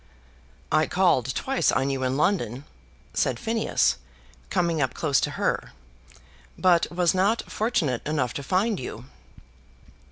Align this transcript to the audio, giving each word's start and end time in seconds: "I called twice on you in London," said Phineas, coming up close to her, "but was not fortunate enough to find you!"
"I 0.71 0.87
called 0.87 1.35
twice 1.35 1.71
on 1.71 1.91
you 1.91 2.01
in 2.01 2.17
London," 2.17 2.65
said 3.13 3.37
Phineas, 3.37 3.97
coming 4.49 4.81
up 4.81 4.95
close 4.95 5.21
to 5.21 5.29
her, 5.37 5.73
"but 6.57 6.91
was 6.91 7.13
not 7.13 7.43
fortunate 7.51 8.01
enough 8.07 8.33
to 8.33 8.41
find 8.41 8.79
you!" 8.79 9.05